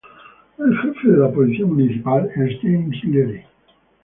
[0.57, 3.43] El Jefe de la Policía Municipal es James Leary.